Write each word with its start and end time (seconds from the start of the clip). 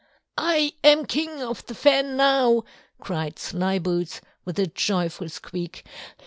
"I 0.39 0.73
am 0.83 1.05
King 1.05 1.43
of 1.43 1.63
the 1.67 1.75
Fen 1.75 2.17
now!" 2.17 2.63
cried 2.99 3.35
Slyboots 3.37 4.19
with 4.45 4.57
a 4.57 4.65
joyful 4.65 5.29
squeak. 5.29 5.85